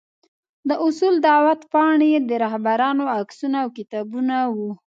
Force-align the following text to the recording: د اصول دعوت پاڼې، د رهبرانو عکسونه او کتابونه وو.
د 0.69 0.71
اصول 0.85 1.15
دعوت 1.27 1.61
پاڼې، 1.71 2.11
د 2.29 2.31
رهبرانو 2.43 3.03
عکسونه 3.17 3.57
او 3.63 3.69
کتابونه 3.77 4.35
وو. 4.55 4.71